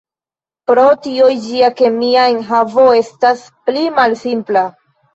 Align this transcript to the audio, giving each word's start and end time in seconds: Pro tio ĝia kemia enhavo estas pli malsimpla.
Pro 0.71 0.85
tio 1.07 1.27
ĝia 1.43 1.69
kemia 1.83 2.25
enhavo 2.33 2.89
estas 3.05 3.47
pli 3.71 3.89
malsimpla. 4.03 4.69